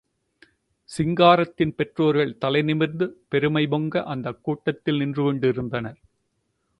[0.89, 5.99] சிங்காரத்தின் பெற்றோர்கள் தலை நிமிர்ந்து, பெருமை பொங்க அந்தக் கூட்டத்தில் நின்று கொண்டிருந்தனர்.